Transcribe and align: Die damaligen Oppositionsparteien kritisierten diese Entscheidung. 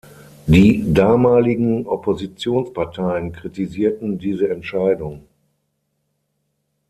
Die 0.47 0.83
damaligen 0.95 1.85
Oppositionsparteien 1.85 3.31
kritisierten 3.33 4.17
diese 4.17 4.49
Entscheidung. 4.49 5.27